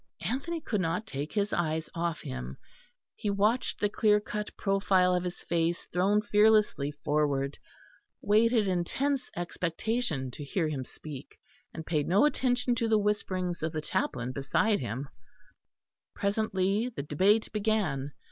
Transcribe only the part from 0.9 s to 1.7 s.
take his